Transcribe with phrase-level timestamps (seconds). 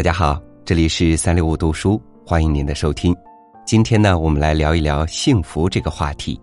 [0.00, 3.14] 大家好，这里是三六五读书，欢迎您的收听。
[3.66, 6.40] 今天呢，我们来聊一聊幸福这个话题。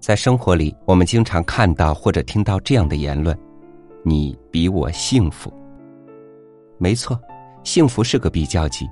[0.00, 3.38] 在生活里，我们经常看到或者听到这样的言论
[4.02, 5.48] ：“你比我幸福。”
[6.76, 7.16] 没错，
[7.62, 8.84] 幸福是个比较级，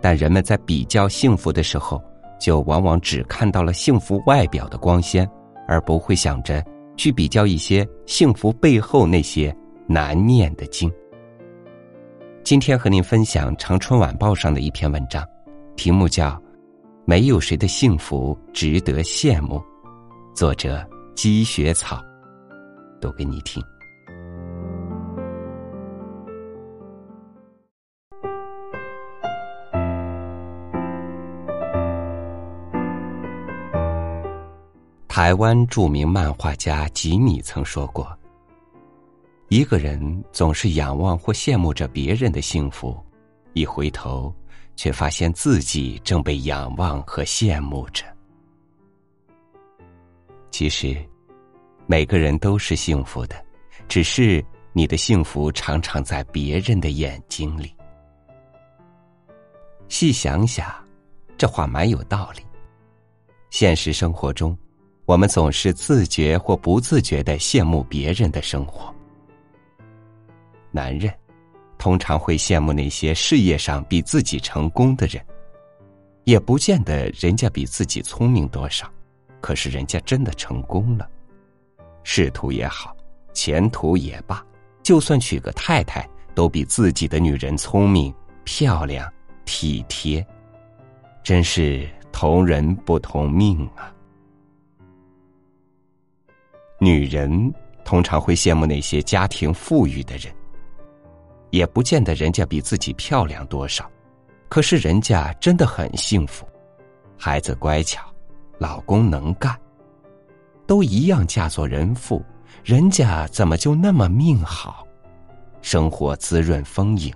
[0.00, 2.02] 但人们在比较幸福的时候，
[2.40, 5.28] 就往往只看到了幸福外表的光鲜，
[5.68, 6.64] 而不会想着
[6.96, 9.54] 去比较一些幸福背后那些
[9.86, 10.90] 难念的经。
[12.46, 15.26] 今天和您分享《长春晚报》上的一篇文章，
[15.74, 16.30] 题目叫
[17.04, 19.56] 《没有谁的幸福值得羡慕》，
[20.32, 22.00] 作者积雪草，
[23.00, 23.60] 读给你听。
[35.08, 38.15] 台湾著名漫画家吉米曾说过。
[39.48, 42.98] 一个人总是仰望或羡慕着别人的幸福，
[43.52, 44.34] 一回头，
[44.74, 48.04] 却发现自己正被仰望和羡慕着。
[50.50, 50.96] 其实，
[51.86, 53.36] 每个人都是幸福的，
[53.86, 57.72] 只是你的幸福常常在别人的眼睛里。
[59.88, 60.74] 细想想，
[61.38, 62.42] 这话蛮有道理。
[63.50, 64.58] 现实生活中，
[65.04, 68.92] 我们总是自觉或不自觉的羡慕别人的生活。
[70.76, 71.10] 男人
[71.78, 75.24] 通常会羡慕那些事业上比自己成功的人，
[76.24, 78.86] 也不见得人家比自己聪明多少，
[79.40, 81.08] 可是人家真的成功了，
[82.04, 82.94] 仕途也好，
[83.32, 84.44] 前途也罢，
[84.82, 88.12] 就算娶个太太，都比自己的女人聪明、
[88.44, 89.10] 漂亮、
[89.46, 90.26] 体贴，
[91.22, 93.90] 真是同人不同命啊！
[96.78, 97.50] 女人
[97.82, 100.30] 通常会羡慕那些家庭富裕的人。
[101.50, 103.90] 也不见得人家比自己漂亮多少，
[104.48, 106.46] 可是人家真的很幸福，
[107.16, 108.02] 孩子乖巧，
[108.58, 109.56] 老公能干，
[110.66, 112.24] 都一样嫁做人妇，
[112.64, 114.86] 人家怎么就那么命好？
[115.62, 117.12] 生活滋润丰盈，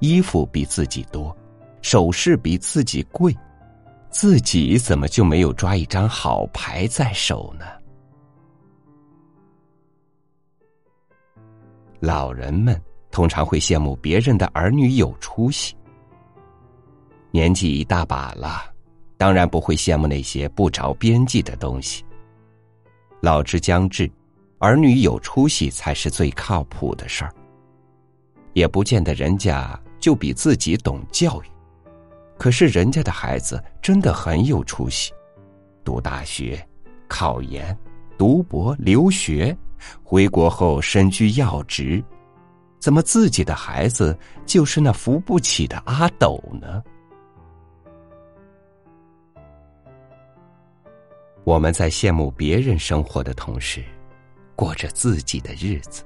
[0.00, 1.36] 衣服比自己多，
[1.82, 3.36] 首饰比自己贵，
[4.10, 7.64] 自己怎么就没有抓一张好牌在手呢？
[12.00, 12.80] 老人们。
[13.18, 15.74] 通常会羡慕别人的儿女有出息，
[17.32, 18.72] 年纪一大把了，
[19.16, 22.04] 当然不会羡慕那些不着边际的东西。
[23.20, 24.08] 老之将至，
[24.58, 27.34] 儿女有出息才是最靠谱的事儿。
[28.52, 31.46] 也不见得人家就比自己懂教育，
[32.38, 35.12] 可是人家的孩子真的很有出息，
[35.82, 36.64] 读大学、
[37.08, 37.76] 考研、
[38.16, 39.58] 读博、留学，
[40.04, 42.00] 回国后身居要职。
[42.78, 44.16] 怎么自己的孩子
[44.46, 46.82] 就是那扶不起的阿斗呢？
[51.44, 53.82] 我们在羡慕别人生活的同时，
[54.54, 56.04] 过着自己的日子，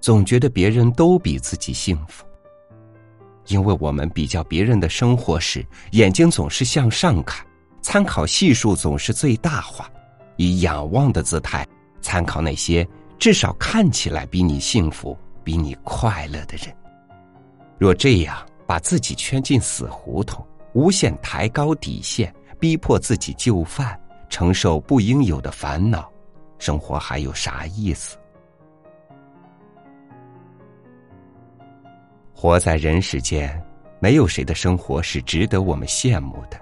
[0.00, 2.24] 总觉得别人都比自己幸福。
[3.46, 7.46] 因为我们比较别人的生活时，眼睛总是向上看，
[7.80, 9.90] 参考系数总是最大化，
[10.36, 11.66] 以仰望的姿态
[12.00, 12.86] 参考那些
[13.18, 15.16] 至少看起来比你幸福。
[15.44, 16.74] 比你快乐的人，
[17.78, 18.36] 若这样
[18.66, 23.98] 把自己圈进死胡同，无限抬高底线，逼迫自己就范，
[24.28, 26.10] 承受不应有的烦恼，
[26.58, 28.16] 生活还有啥意思？
[32.34, 33.62] 活在人世间，
[34.00, 36.60] 没有谁的生活是值得我们羡慕的。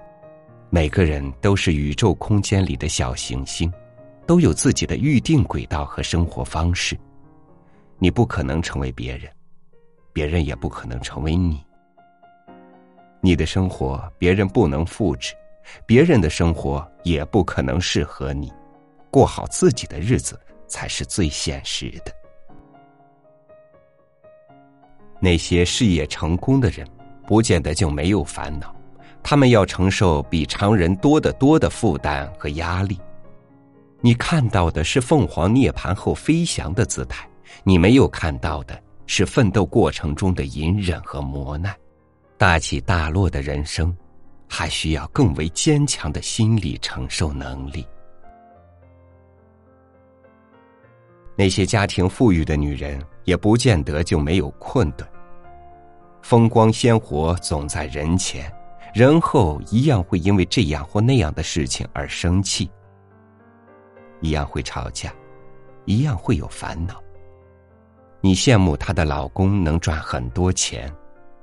[0.69, 3.73] 每个人都是宇宙空间里的小行星，
[4.27, 6.99] 都有自己的预定轨道和生活方式。
[8.03, 9.31] 你不可能成为别人，
[10.11, 11.63] 别人也不可能成为你。
[13.21, 15.35] 你的生活别人不能复制，
[15.85, 18.51] 别人的生活也不可能适合你。
[19.11, 22.13] 过好自己的日子才是最现实的。
[25.21, 26.89] 那些事业成功的人，
[27.27, 28.75] 不见得就没有烦恼，
[29.23, 32.99] 他们要承受比常人多得多的负担和压力。
[34.01, 37.30] 你看到的是凤凰涅槃后飞翔的姿态。
[37.63, 41.75] 你没有看到的是奋斗过程中的隐忍和磨难，
[42.39, 43.95] 大起大落的人生，
[44.49, 47.87] 还需要更为坚强的心理承受能力。
[51.37, 55.09] 那些家庭富裕的女人，也不见得就没有困顿。
[56.23, 58.53] 风光鲜活总在人前，
[58.93, 62.71] 人后一样会因为这样或那样的事情而生气，
[64.21, 65.13] 一样会吵架，
[65.87, 67.03] 一样会有烦恼。
[68.21, 70.93] 你羡慕她的老公能赚很多钱，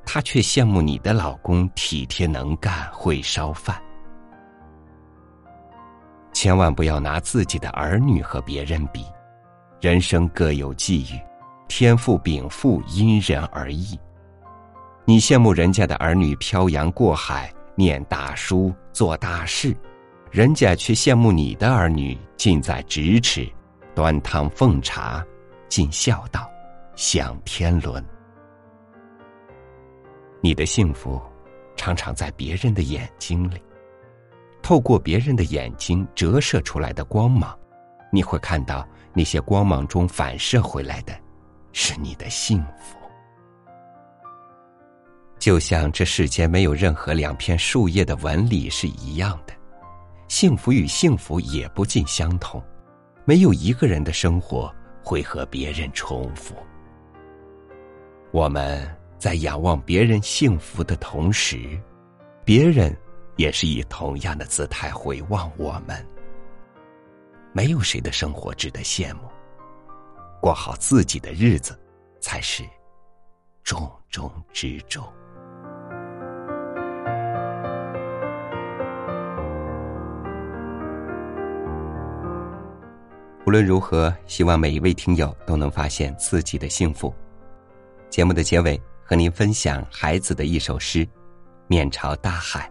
[0.06, 3.81] 她却羡慕你的老公体贴能干、会烧饭。
[6.33, 9.03] 千万不要拿自己的儿女和别人比，
[9.81, 11.19] 人生各有际遇，
[11.68, 14.00] 天赋禀赋因人而异。
[15.03, 19.75] 你羡慕人家的儿女漂洋过海念大书做大事，
[20.29, 23.50] 人家却羡慕你的儿女近在咫尺，
[23.95, 25.25] 端汤奉茶，
[25.69, 26.47] 尽孝道，
[26.97, 28.03] 享天伦。
[30.41, 31.21] 你的幸福，
[31.75, 33.61] 常常在别人的眼睛里。
[34.63, 37.55] 透过别人的眼睛折射出来的光芒，
[38.11, 38.83] 你会看到
[39.13, 41.15] 那些光芒中反射回来的，
[41.71, 42.97] 是你的幸福。
[45.38, 49.53] 就像这世间没有任何两片树叶的纹理是一样的，
[50.29, 52.59] 幸福与幸福也不尽相同。
[53.23, 54.73] 没有一个人的生活
[55.03, 56.55] 会和别人重复。
[58.31, 58.88] 我们
[59.18, 61.79] 在仰望别人幸福的同时，
[62.45, 62.95] 别人。
[63.38, 66.03] 也是以同样的姿态回望我们。
[67.53, 69.29] 没有谁的生活值得羡慕，
[70.41, 71.79] 过好自己的日子
[72.19, 72.63] 才是
[73.63, 75.06] 重中之重。
[83.45, 87.13] 无论如何，希望每一位听友都能发现自己的幸福。
[88.09, 91.06] 节目的结尾，和您分享孩子的一首诗
[91.68, 92.69] 《面朝大海》。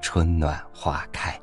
[0.00, 1.36] 春暖花开，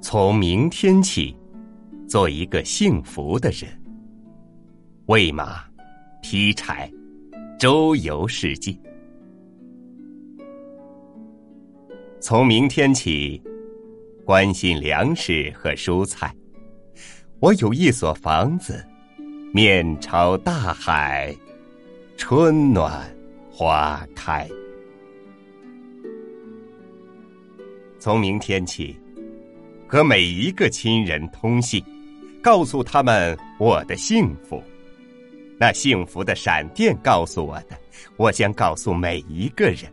[0.00, 1.36] 从明天起，
[2.08, 3.68] 做一个幸福的人。
[5.06, 5.64] 喂马，
[6.22, 6.88] 劈柴，
[7.58, 8.72] 周游世界。
[12.22, 13.42] 从明天起，
[14.24, 16.32] 关心粮食和蔬菜。
[17.40, 18.80] 我有一所房子，
[19.52, 21.34] 面朝大海，
[22.16, 23.12] 春暖
[23.50, 24.48] 花开。
[27.98, 28.96] 从明天起，
[29.88, 31.84] 和每一个亲人通信，
[32.40, 34.62] 告诉他们我的幸福。
[35.58, 37.76] 那幸福的闪电告诉我的，
[38.16, 39.92] 我将告诉每一个人。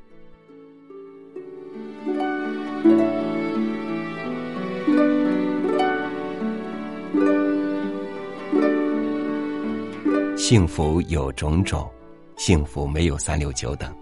[10.51, 11.89] 幸福有种种，
[12.35, 13.95] 幸福没有三六九等。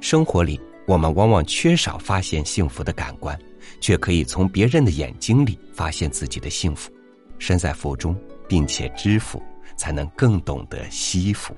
[0.00, 3.38] 生活里，我们往往缺少发现幸福的感官，
[3.82, 6.90] 却可以从别人的眼睛里发现自己的幸福。
[7.38, 9.42] 身在福中，并且知福，
[9.76, 11.54] 才能更懂得惜福。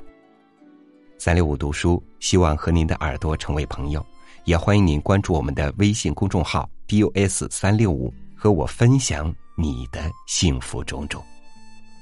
[1.19, 4.05] 三六五读书，希望和您的耳朵成为朋友，
[4.45, 11.23] 也欢迎您关注我们的微信公众号 “bus 三六五”，和我分享你的幸福种种。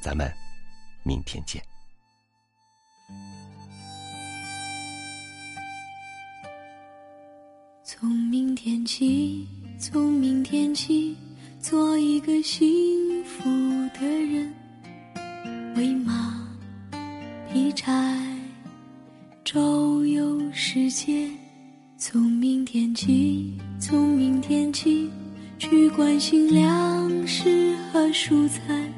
[0.01, 0.33] 咱们
[1.03, 1.63] 明天见。
[7.97, 9.47] 从明天起，
[9.79, 11.15] 从明天起，
[11.61, 12.61] 做一个幸
[13.23, 13.45] 福
[13.95, 14.53] 的人，
[15.77, 16.45] 喂马，
[17.53, 18.21] 劈柴，
[19.45, 21.31] 周游世界。
[21.97, 25.09] 从明天起，从明天起，
[25.57, 28.93] 去关心粮食和蔬菜。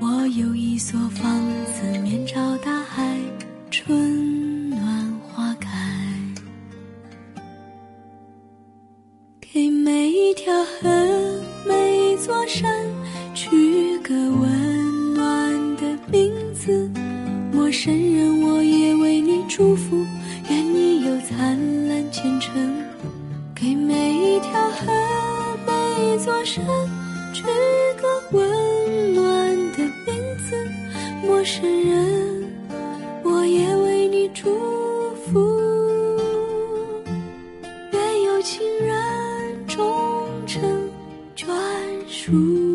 [0.00, 3.16] 我有一所房子，面朝大海，
[3.70, 4.15] 春。
[19.56, 20.04] 祝福
[20.50, 22.52] 愿你有灿烂前程
[23.54, 24.86] 给每一条河
[25.66, 26.62] 每一座山
[27.32, 27.42] 取
[27.98, 30.70] 个温暖的名字
[31.22, 32.52] 陌生人
[33.22, 34.44] 我也为你祝
[35.24, 35.40] 福。
[37.92, 40.60] 愿有情人终成
[41.34, 41.46] 眷
[42.06, 42.65] 属。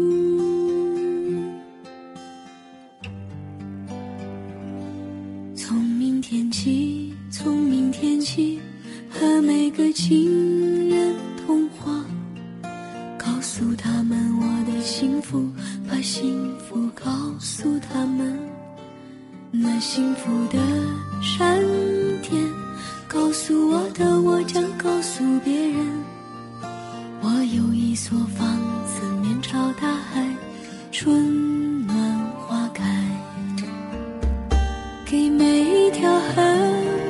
[19.94, 20.58] 幸福的
[21.22, 21.60] 闪
[22.22, 22.42] 电，
[23.10, 25.86] 告诉我的，我将告诉别人，
[27.20, 28.58] 我有一所房
[28.88, 30.26] 子，面朝大海，
[30.94, 32.86] 春暖花开。
[35.06, 36.42] 给每一条河、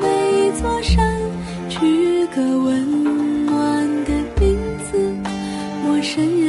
[0.02, 1.16] 每一座山
[1.70, 4.58] 取个温暖的名
[4.92, 4.98] 字。
[5.86, 6.41] 陌生